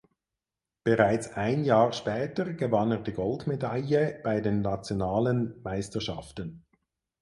Bereits 0.83 1.31
ein 1.35 1.63
Jahr 1.63 1.93
später 1.93 2.53
gewann 2.55 2.89
er 2.89 2.97
die 3.01 3.13
Goldmedaille 3.13 4.19
bei 4.23 4.41
den 4.41 4.61
nationalen 4.63 5.61
Meisterschaften. 5.61 6.65